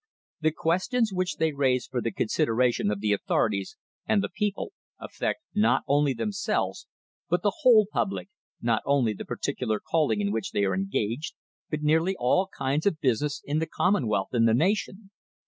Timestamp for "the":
0.39-0.49, 2.01-2.11, 3.01-3.13, 4.23-4.29, 7.43-7.53, 9.13-9.25, 13.59-13.67, 14.47-14.55